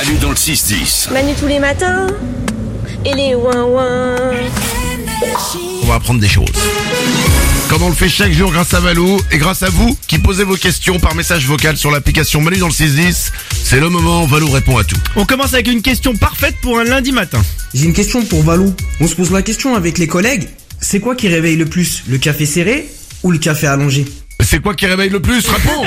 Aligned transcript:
Manu 0.00 0.16
dans 0.18 0.30
le 0.30 0.34
6-10. 0.34 1.12
Manu 1.12 1.34
tous 1.38 1.46
les 1.46 1.58
matins 1.58 2.06
et 3.04 3.12
les 3.12 3.34
ouin 3.34 3.64
ouin. 3.64 4.16
On 5.82 5.86
va 5.86 5.96
apprendre 5.96 6.20
des 6.20 6.28
choses. 6.28 6.48
Comme 7.68 7.82
on 7.82 7.90
le 7.90 7.94
fait 7.94 8.08
chaque 8.08 8.32
jour 8.32 8.50
grâce 8.50 8.72
à 8.72 8.80
Valou 8.80 9.20
et 9.30 9.36
grâce 9.36 9.62
à 9.62 9.68
vous 9.68 9.94
qui 10.06 10.18
posez 10.18 10.44
vos 10.44 10.56
questions 10.56 10.98
par 10.98 11.14
message 11.14 11.44
vocal 11.46 11.76
sur 11.76 11.90
l'application 11.90 12.40
Manu 12.40 12.56
dans 12.56 12.68
le 12.68 12.72
610, 12.72 13.32
c'est 13.62 13.78
le 13.78 13.90
moment 13.90 14.24
où 14.24 14.26
Valou 14.26 14.48
répond 14.50 14.78
à 14.78 14.84
tout. 14.84 14.96
On 15.16 15.26
commence 15.26 15.52
avec 15.52 15.68
une 15.68 15.82
question 15.82 16.16
parfaite 16.16 16.56
pour 16.62 16.78
un 16.78 16.84
lundi 16.84 17.12
matin. 17.12 17.42
J'ai 17.74 17.84
une 17.84 17.92
question 17.92 18.24
pour 18.24 18.42
Valou. 18.42 18.74
On 19.00 19.06
se 19.06 19.14
pose 19.14 19.30
la 19.32 19.42
question 19.42 19.74
avec 19.74 19.98
les 19.98 20.06
collègues. 20.06 20.48
C'est 20.80 21.00
quoi 21.00 21.14
qui 21.14 21.28
réveille 21.28 21.56
le 21.56 21.66
plus 21.66 22.04
Le 22.08 22.16
café 22.16 22.46
serré 22.46 22.88
ou 23.22 23.32
le 23.32 23.38
café 23.38 23.66
allongé? 23.66 24.06
C'est 24.50 24.60
quoi 24.60 24.74
qui 24.74 24.84
réveille 24.84 25.10
le 25.10 25.22
plus? 25.22 25.46
Réponds 25.46 25.84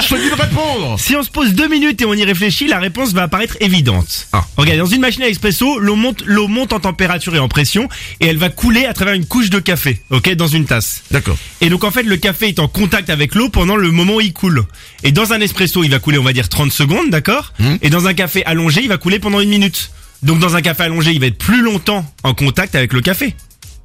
Je 0.00 0.06
te 0.06 0.14
dis 0.14 0.30
de 0.30 0.40
répondre 0.40 0.94
Si 1.00 1.16
on 1.16 1.24
se 1.24 1.30
pose 1.30 1.52
deux 1.52 1.66
minutes 1.66 2.00
et 2.00 2.04
on 2.04 2.14
y 2.14 2.22
réfléchit, 2.24 2.68
la 2.68 2.78
réponse 2.78 3.12
va 3.12 3.24
apparaître 3.24 3.56
évidente. 3.58 4.28
Ah. 4.32 4.44
Regarde, 4.56 4.78
dans 4.78 4.86
une 4.86 5.00
machine 5.00 5.24
à 5.24 5.28
expresso, 5.28 5.80
l'eau 5.80 5.96
monte, 5.96 6.22
l'eau 6.24 6.46
monte 6.46 6.72
en 6.72 6.78
température 6.78 7.34
et 7.34 7.40
en 7.40 7.48
pression 7.48 7.88
et 8.20 8.28
elle 8.28 8.38
va 8.38 8.50
couler 8.50 8.86
à 8.86 8.94
travers 8.94 9.14
une 9.14 9.26
couche 9.26 9.50
de 9.50 9.58
café, 9.58 10.00
ok, 10.10 10.32
dans 10.36 10.46
une 10.46 10.64
tasse. 10.64 11.02
D'accord. 11.10 11.36
Et 11.60 11.68
donc 11.70 11.82
en 11.82 11.90
fait, 11.90 12.04
le 12.04 12.16
café 12.16 12.46
est 12.46 12.60
en 12.60 12.68
contact 12.68 13.10
avec 13.10 13.34
l'eau 13.34 13.48
pendant 13.48 13.74
le 13.74 13.90
moment 13.90 14.14
où 14.14 14.20
il 14.20 14.32
coule. 14.32 14.62
Et 15.02 15.10
dans 15.10 15.32
un 15.32 15.40
espresso, 15.40 15.82
il 15.82 15.90
va 15.90 15.98
couler, 15.98 16.18
on 16.18 16.22
va 16.22 16.32
dire 16.32 16.48
30 16.48 16.70
secondes, 16.70 17.10
d'accord? 17.10 17.52
Mhm. 17.58 17.78
Et 17.82 17.90
dans 17.90 18.06
un 18.06 18.14
café 18.14 18.44
allongé, 18.46 18.82
il 18.82 18.88
va 18.88 18.96
couler 18.96 19.18
pendant 19.18 19.40
une 19.40 19.50
minute. 19.50 19.90
Donc 20.22 20.38
dans 20.38 20.54
un 20.54 20.62
café 20.62 20.84
allongé, 20.84 21.10
il 21.10 21.18
va 21.18 21.26
être 21.26 21.38
plus 21.38 21.62
longtemps 21.62 22.06
en 22.22 22.32
contact 22.32 22.76
avec 22.76 22.92
le 22.92 23.00
café. 23.00 23.34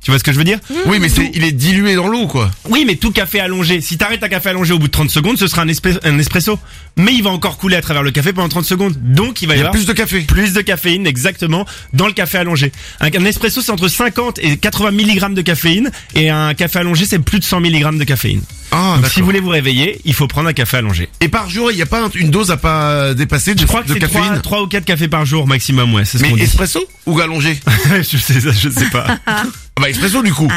Tu 0.02 0.12
vois 0.12 0.18
ce 0.18 0.24
que 0.24 0.32
je 0.32 0.38
veux 0.38 0.46
dire 0.46 0.60
Oui 0.86 0.98
mais 1.00 1.10
c'est, 1.10 1.30
il 1.34 1.44
est 1.44 1.52
dilué 1.52 1.96
dans 1.96 2.08
l'eau 2.08 2.26
quoi. 2.28 2.50
Oui, 2.70 2.86
mais 2.88 2.96
tout 2.96 3.12
café 3.12 3.40
allongé, 3.42 3.82
si 3.82 3.98
t'arrêtes 3.98 4.24
un 4.24 4.30
café 4.30 4.50
allongé 4.50 4.72
au 4.74 4.80
bout 4.80 4.88
de 4.88 4.92
30 4.92 5.10
secondes, 5.10 5.38
ce 5.38 5.48
sera 5.48 5.64
un, 5.64 5.68
espre- 5.68 6.00
un 6.04 6.18
espresso. 6.18 6.58
Mais 6.98 7.14
il 7.14 7.22
va 7.24 7.30
encore 7.32 7.58
couler 7.58 7.76
à 7.76 7.82
travers 7.82 8.02
le 8.04 8.12
café 8.12 8.32
pendant 8.34 8.48
30 8.50 8.66
secondes. 8.66 8.94
Donc 9.02 9.42
il 9.42 9.48
va 9.48 9.56
y, 9.56 9.58
Il 9.58 9.60
y 9.60 9.64
a 9.64 9.68
avoir 9.68 9.74
plus 9.74 9.86
de 9.86 9.94
café. 9.94 10.22
plus 10.22 10.54
de 10.54 10.62
caféine 10.62 11.06
exactement 11.06 11.66
dans 11.94 12.08
le 12.08 12.14
café 12.14 12.38
allongé. 12.38 12.72
Un, 13.02 13.08
un 13.08 13.26
espresso 13.26 13.62
c'est 13.62 13.72
entre 13.72 13.88
50 13.90 14.40
et 14.40 14.56
80 14.58 14.92
mg 14.92 15.34
de 15.34 15.42
caféine 15.42 15.92
et 16.16 16.30
un 16.30 16.54
café 16.54 16.80
allongé 16.80 17.06
c'est 17.06 17.20
plus 17.20 17.40
de 17.40 17.44
100 17.44 17.60
mg 17.60 17.98
de 17.98 18.04
caféine. 18.06 18.42
Ah 18.72 18.76
Donc 18.94 18.96
d'accord. 18.98 19.12
si 19.12 19.20
vous 19.20 19.26
voulez 19.26 19.40
vous 19.42 19.50
réveiller, 19.50 20.00
il 20.06 20.14
faut 20.14 20.28
prendre 20.28 20.48
un 20.48 20.54
café 20.54 20.78
allongé. 20.78 21.10
Et 21.22 21.28
par 21.28 21.50
jour, 21.50 21.72
il 21.72 21.76
n'y 21.76 21.82
a 21.82 21.86
pas 21.88 22.04
un- 22.06 22.10
une 22.16 22.30
dose 22.32 22.52
à 22.52 22.58
pas 22.58 23.14
dépasser 23.14 23.54
de, 23.56 23.60
Je 23.60 23.66
crois 23.66 23.82
que 23.84 23.90
de 23.90 23.94
c'est 23.94 24.00
caféine 24.00 24.40
3, 24.42 24.62
ou 24.64 24.68
4 24.68 24.86
cafés 24.86 25.08
par 25.10 25.26
jour 25.26 25.46
maximum, 25.48 25.94
ouais, 25.94 26.06
c'est 26.06 26.18
ce 26.20 26.24
Mais 26.24 26.30
qu'on 26.30 26.36
dit. 26.38 26.44
espresso 26.44 26.86
ou 27.06 27.20
allongé 27.20 27.60
je 28.02 28.18
sais 28.18 28.40
ça, 28.40 28.52
je 28.52 28.70
sais 28.70 28.90
pas. 28.92 29.18
Ah 29.80 29.84
Bah 29.84 29.90
espresso 29.90 30.22
du 30.22 30.34
coup. 30.34 30.48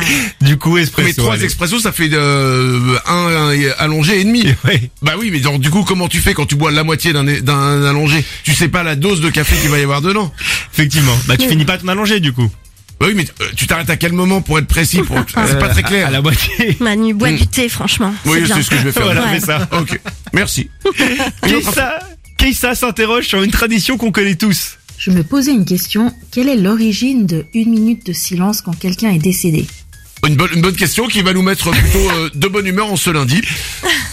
du 0.41 0.57
coup 0.59 0.79
espresso. 0.79 1.07
mais 1.07 1.13
trois 1.15 1.35
allez. 1.35 1.45
expressos 1.45 1.81
ça 1.81 1.93
fait 1.93 2.11
euh, 2.13 2.97
un, 3.07 3.51
un 3.51 3.71
allongé 3.79 4.21
et 4.21 4.25
demi. 4.25 4.45
Ouais. 4.65 4.91
Bah 5.01 5.13
oui, 5.19 5.31
mais 5.33 5.39
donc, 5.41 5.61
du 5.61 5.71
coup, 5.71 5.83
comment 5.85 6.09
tu 6.09 6.19
fais 6.21 6.35
quand 6.35 6.47
tu 6.47 6.57
bois 6.57 6.71
la 6.71 6.83
moitié 6.85 7.13
d'un 7.13 7.25
d'un 7.25 7.85
allongé? 7.85 8.25
Tu 8.45 8.53
sais 8.55 8.69
pas 8.69 8.83
la 8.83 8.97
dose 8.97 9.21
de 9.21 9.31
café 9.31 9.55
qu'il 9.57 9.71
va 9.71 9.79
y 9.79 9.83
avoir 9.83 10.01
dedans. 10.03 10.33
Effectivement. 10.73 11.17
Bah 11.27 11.37
tu 11.37 11.49
finis 11.49 11.65
pas 11.65 11.79
ton 11.79 11.89
allongé 11.89 12.19
du 12.21 12.33
coup. 12.33 12.51
Bah 13.01 13.07
oui, 13.09 13.15
mais 13.17 13.25
euh, 13.41 13.47
tu 13.57 13.67
t'arrêtes 13.67 13.91
à 13.91 13.97
quel 13.97 14.13
moment 14.13 14.43
pour 14.43 14.59
être 14.61 14.67
précis 14.69 14.99
pour... 15.03 15.17
C'est 15.47 15.59
pas 15.59 15.69
très 15.71 15.83
clair. 15.83 16.07
À 16.07 16.11
la 16.11 16.21
moitié. 16.23 16.77
Manu 16.81 17.15
bois 17.15 17.33
du 17.33 17.47
thé 17.49 17.69
franchement. 17.69 18.15
Oui, 18.27 18.45
c'est 18.47 18.63
ce 18.63 18.71
que 18.71 18.77
je 18.77 18.83
vais 18.83 18.93
faire. 18.93 19.03
Voilà, 19.05 19.23
Ouais. 19.25 19.41
fais 19.41 19.47
ça. 19.47 19.69
Ok, 19.73 19.99
merci. 20.33 20.71
Keissa, 21.47 21.99
Keissa 22.37 22.75
s'interroge 22.75 23.27
sur 23.27 23.43
une 23.43 23.51
tradition 23.51 23.97
qu'on 23.99 24.13
connaît 24.13 24.35
tous. 24.37 24.79
Je 25.05 25.11
me 25.11 25.25
posais 25.25 25.51
une 25.53 25.65
question, 25.65 26.15
quelle 26.31 26.49
est 26.49 26.55
l'origine 26.55 27.27
de 27.27 27.45
une 27.55 27.71
minute 27.71 28.07
de 28.07 28.13
silence 28.13 28.61
quand 28.61 28.79
quelqu'un 28.79 29.11
est 29.11 29.19
décédé? 29.19 29.67
Une 30.25 30.37
bonne, 30.37 30.51
une 30.55 30.63
bonne 30.63 30.77
question 30.77 31.09
qui 31.09 31.23
va 31.23 31.33
nous 31.33 31.43
mettre 31.43 31.73
plutôt 31.73 32.09
euh, 32.13 32.31
de 32.33 32.47
bonne 32.47 32.69
humeur 32.69 32.87
en 32.87 32.95
ce 32.95 33.11
lundi. 33.11 33.41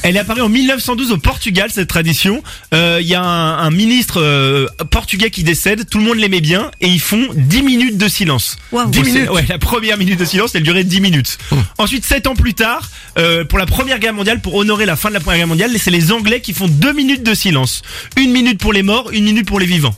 Elle 0.01 0.15
est 0.15 0.19
apparue 0.19 0.41
en 0.41 0.49
1912 0.49 1.11
au 1.11 1.17
Portugal, 1.17 1.69
cette 1.71 1.89
tradition. 1.89 2.41
Euh, 2.73 2.97
Il 3.01 3.07
y 3.07 3.13
a 3.13 3.21
un, 3.21 3.59
un 3.59 3.69
ministre 3.69 4.19
euh, 4.19 4.65
portugais 4.89 5.29
qui 5.29 5.43
décède, 5.43 5.87
tout 5.87 5.99
le 5.99 6.05
monde 6.05 6.17
l'aimait 6.17 6.41
bien, 6.41 6.71
et 6.81 6.87
ils 6.87 6.99
font 6.99 7.27
10 7.35 7.61
minutes 7.61 7.97
de 7.99 8.07
silence. 8.07 8.57
Waouh. 8.71 8.89
10 8.89 8.99
10 9.03 9.11
minutes 9.11 9.29
Ouais, 9.29 9.45
la 9.47 9.59
première 9.59 9.99
minute 9.99 10.19
de 10.19 10.25
silence, 10.25 10.55
elle 10.55 10.63
durait 10.63 10.85
10 10.85 11.01
minutes. 11.01 11.37
Ensuite, 11.77 12.03
7 12.03 12.25
ans 12.25 12.35
plus 12.35 12.55
tard, 12.55 12.89
euh, 13.19 13.45
pour 13.45 13.59
la 13.59 13.67
Première 13.67 13.99
Guerre 13.99 14.15
mondiale, 14.15 14.41
pour 14.41 14.55
honorer 14.55 14.87
la 14.87 14.95
fin 14.95 15.09
de 15.09 15.13
la 15.13 15.19
Première 15.19 15.37
Guerre 15.41 15.47
mondiale, 15.49 15.71
c'est 15.77 15.91
les 15.91 16.11
Anglais 16.11 16.41
qui 16.41 16.53
font 16.53 16.67
2 16.67 16.93
minutes 16.93 17.21
de 17.21 17.35
silence. 17.35 17.83
Une 18.17 18.31
minute 18.31 18.59
pour 18.59 18.73
les 18.73 18.81
morts, 18.81 19.11
une 19.11 19.25
minute 19.25 19.45
pour 19.45 19.59
les 19.59 19.67
vivants. 19.67 19.95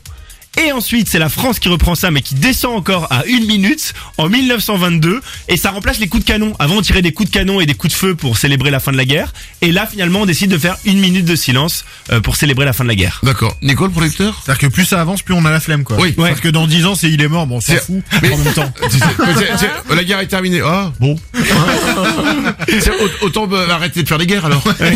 Et 0.60 0.74
ensuite, 0.74 1.08
c'est 1.08 1.18
la 1.18 1.30
France 1.30 1.60
qui 1.60 1.70
reprend 1.70 1.96
ça, 1.96 2.12
mais 2.12 2.22
qui 2.22 2.36
descend 2.36 2.76
encore 2.76 3.08
à 3.10 3.26
une 3.26 3.46
minute 3.48 3.94
en 4.18 4.28
1922, 4.28 5.22
et 5.48 5.56
ça 5.56 5.72
remplace 5.72 5.98
les 6.00 6.10
coups 6.10 6.26
de 6.26 6.28
canon. 6.28 6.54
Avant, 6.60 6.76
on 6.76 6.82
tirait 6.82 7.02
des 7.02 7.14
coups 7.14 7.30
de 7.30 7.34
canon 7.34 7.62
et 7.62 7.66
des 7.66 7.74
coups 7.74 7.94
de 7.94 7.98
feu 7.98 8.16
pour 8.16 8.38
célébrer 8.38 8.70
la 8.70 8.82
fin 8.82 8.92
de 8.92 8.98
la 8.98 9.06
guerre, 9.06 9.32
et 9.62 9.72
là, 9.72 9.88
finalement, 9.90 10.22
on 10.22 10.26
décide 10.26 10.52
de 10.52 10.58
faire 10.58 10.78
une 10.84 11.00
minute 11.00 11.24
de 11.26 11.38
silence 11.38 11.86
euh, 12.12 12.20
pour 12.20 12.36
célébrer 12.36 12.66
la 12.66 12.74
fin 12.74 12.84
de 12.84 12.90
la 12.90 12.96
guerre. 12.96 13.22
D'accord. 13.24 13.56
Nicole, 13.62 13.92
pour 13.92 14.02
lecteur 14.02 14.42
C'est-à-dire 14.44 14.60
que 14.70 14.74
plus 14.74 14.84
ça 14.84 15.00
avance, 15.00 15.22
plus 15.22 15.34
on 15.34 15.46
a 15.46 15.52
la 15.52 15.62
flemme, 15.62 15.86
quoi. 15.86 15.98
Oui. 16.00 16.12
Parce 16.18 16.42
que 16.42 16.50
dans 16.50 16.68
10 16.68 16.86
ans, 16.86 16.96
c'est 16.96 17.10
il 17.10 17.22
est 17.22 17.30
mort, 17.30 17.48
bon, 17.48 17.58
on 17.58 17.62
s'en 17.62 17.74
C'est- 17.74 17.80
fout. 17.86 18.04
mais- 18.22 18.32
En 18.34 18.38
même 18.38 18.54
temps. 18.54 18.74
Tu 18.92 19.00
sais, 19.00 19.06
c'est- 19.58 19.96
La 19.96 20.04
guerre 20.04 20.20
est 20.20 20.28
terminée. 20.28 20.62
Ah, 20.66 20.92
bon. 21.00 21.16
Autant 23.22 23.48
bah, 23.48 23.66
arrêter 23.70 24.04
de 24.04 24.08
faire 24.08 24.18
des 24.18 24.28
guerres 24.28 24.46
alors. 24.46 24.64
Et 24.82 24.94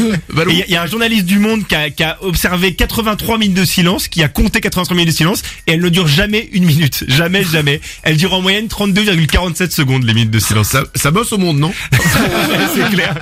Il 0.50 0.66
y, 0.68 0.72
y 0.72 0.76
a 0.76 0.82
un 0.82 0.86
journaliste 0.88 1.26
du 1.26 1.40
Monde 1.40 1.66
qui 1.68 1.76
a, 1.76 1.90
qui 1.90 2.04
a 2.04 2.18
observé 2.22 2.76
83 2.76 3.38
minutes 3.38 3.58
de 3.58 3.66
silence, 3.66 4.08
qui 4.08 4.22
a 4.24 4.28
compté 4.28 4.60
83 4.62 4.96
minutes 4.96 5.12
de 5.12 5.16
silence, 5.18 5.42
et 5.68 5.74
elle 5.74 5.82
ne 5.82 5.90
dure 5.90 6.08
jamais 6.08 6.50
une 6.54 6.66
minute. 6.66 7.04
Jamais, 7.08 7.44
jamais. 7.52 7.82
Elle 8.04 8.18
dure 8.18 8.34
en 8.34 8.42
moyenne 8.42 8.68
32,47 8.68 9.72
secondes, 9.72 10.04
les 10.04 10.14
minutes 10.14 10.32
de 10.32 10.40
silence. 10.40 10.70
Ça, 10.70 10.84
ça 10.96 11.12
bosse 11.12 11.32
au 11.34 11.38
monde, 11.38 11.60
non 11.60 11.74
c'est 12.76 12.90
clair. 12.90 13.16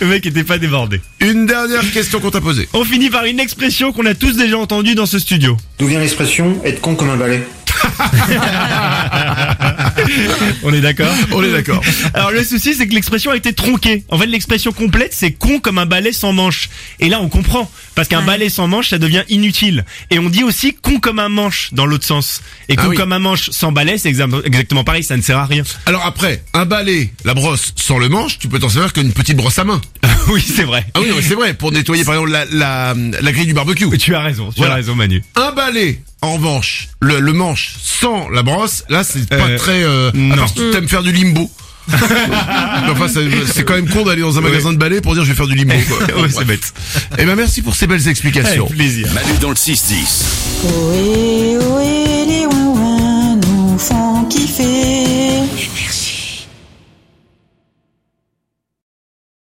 Le 0.00 0.06
mec 0.06 0.26
était 0.26 0.44
pas 0.44 0.58
débordé. 0.58 1.00
Une 1.20 1.46
dernière 1.46 1.88
question 1.90 2.20
qu'on 2.20 2.30
t'a 2.30 2.40
posée. 2.40 2.68
On 2.72 2.84
finit 2.84 3.10
par 3.10 3.24
une 3.24 3.40
expression 3.40 3.92
qu'on 3.92 4.06
a 4.06 4.14
tous 4.14 4.36
déjà 4.36 4.58
entendue 4.58 4.94
dans 4.94 5.06
ce 5.06 5.18
studio. 5.18 5.56
D'où 5.78 5.86
vient 5.86 6.00
l'expression 6.00 6.58
être 6.64 6.80
con 6.80 6.94
comme 6.94 7.10
un 7.10 7.16
balai? 7.16 7.42
On 10.62 10.72
est 10.72 10.80
d'accord 10.80 11.12
On 11.32 11.42
est 11.42 11.50
d'accord. 11.52 11.82
Alors 12.14 12.30
le 12.30 12.42
souci 12.44 12.74
c'est 12.74 12.86
que 12.88 12.94
l'expression 12.94 13.30
a 13.30 13.36
été 13.36 13.52
tronquée. 13.52 14.04
En 14.10 14.18
fait 14.18 14.26
l'expression 14.26 14.72
complète 14.72 15.12
c'est 15.12 15.32
con 15.32 15.58
comme 15.60 15.78
un 15.78 15.86
balai 15.86 16.12
sans 16.12 16.32
manche. 16.32 16.68
Et 17.00 17.08
là 17.08 17.20
on 17.20 17.28
comprend 17.28 17.70
parce 17.94 18.08
qu'un 18.08 18.20
Ouais. 18.20 18.26
balai 18.26 18.48
sans 18.48 18.66
manche 18.68 18.88
ça 18.90 18.98
devient 18.98 19.22
inutile. 19.28 19.84
Et 20.10 20.18
on 20.18 20.28
dit 20.28 20.42
aussi 20.44 20.74
con 20.74 20.98
comme 20.98 21.18
un 21.18 21.28
manche 21.28 21.70
dans 21.72 21.86
l'autre 21.86 22.04
sens. 22.06 22.42
Et 22.68 22.76
con 22.76 22.82
Ah 22.86 22.88
oui. 22.90 22.96
comme 22.96 23.12
un 23.12 23.18
manche 23.18 23.50
sans 23.50 23.72
balai 23.72 23.98
c'est 23.98 24.10
exa- 24.10 24.44
exactement 24.44 24.84
pareil, 24.84 25.02
ça 25.04 25.16
ne 25.16 25.22
sert 25.22 25.38
à 25.38 25.46
rien. 25.46 25.62
Alors 25.86 26.04
après, 26.04 26.42
un 26.54 26.64
balai, 26.64 27.12
la 27.24 27.34
brosse 27.34 27.72
sans 27.76 27.98
le 27.98 28.08
manche, 28.08 28.38
tu 28.38 28.48
peux 28.48 28.58
t'en 28.58 28.68
servir 28.68 28.92
qu'une 28.92 29.12
petite 29.12 29.36
brosse 29.36 29.58
à 29.58 29.64
main. 29.64 29.80
oui 30.28 30.44
c'est 30.46 30.64
vrai. 30.64 30.84
Ah 30.94 31.00
oui, 31.00 31.08
non, 31.08 31.16
mais 31.16 31.22
c'est 31.22 31.34
vrai, 31.34 31.54
pour 31.54 31.72
nettoyer 31.72 32.04
par 32.04 32.14
exemple 32.14 32.30
la, 32.32 32.44
la, 32.46 32.94
la 33.20 33.32
grille 33.32 33.46
du 33.46 33.54
barbecue. 33.54 33.86
Tu 33.98 34.14
as 34.14 34.20
raison, 34.22 34.50
tu 34.50 34.58
Voilà. 34.58 34.74
as 34.74 34.76
raison 34.76 34.94
Manu. 34.94 35.22
Un 35.36 35.52
balai, 35.52 36.00
en 36.22 36.32
revanche, 36.34 36.88
le, 37.00 37.20
le 37.20 37.32
manche 37.32 37.74
sans 37.82 38.28
la 38.28 38.42
brosse, 38.42 38.84
là 38.88 39.04
c'est 39.04 39.28
pas 39.28 39.36
Euh, 39.36 39.58
très... 39.58 39.82
Euh, 39.82 40.10
à 40.10 40.16
non. 40.16 40.36
part 40.36 40.48
si 40.48 40.54
tu 40.54 40.70
t'aimes 40.70 40.88
faire 40.88 41.02
du 41.02 41.12
limbo. 41.12 41.50
Enfin, 42.90 43.06
c'est 43.08 43.64
quand 43.64 43.74
même 43.74 43.88
con 43.88 44.04
d'aller 44.04 44.20
dans 44.20 44.36
un 44.36 44.42
magasin 44.42 44.72
de 44.74 44.78
balais 44.78 45.00
pour 45.00 45.14
dire 45.14 45.24
je 45.24 45.30
vais 45.30 45.34
faire 45.36 45.46
du 45.46 45.54
limbo. 45.54 45.72
Quoi. 45.88 46.16
Ouais, 46.22 46.28
c'est 46.28 46.44
bête. 46.44 46.72
Eh 47.18 47.24
ben 47.24 47.34
merci 47.34 47.62
pour 47.62 47.74
ces 47.74 47.86
belles 47.86 48.06
explications. 48.08 48.66
Avec 48.66 48.76
plaisir. 48.76 49.08
Manu 49.14 49.38
dans 49.40 49.48
le 49.48 49.54
6-10. 49.54 49.94
Oui, 50.64 51.56
oui. 51.76 52.37